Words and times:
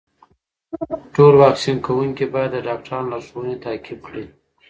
ټول 1.13 1.33
واکسین 1.43 1.77
کوونکي 1.87 2.25
باید 2.33 2.49
د 2.53 2.57
ډاکټرانو 2.67 3.09
لارښوونې 3.13 3.55
تعقیب 3.65 3.99
کړي. 4.07 4.23